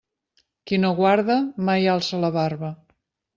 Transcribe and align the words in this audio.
Qui 0.71 0.79
no 0.85 0.89
guarda, 0.99 1.35
mai 1.69 1.85
alça 1.93 2.21
la 2.25 2.33
barba. 2.39 2.73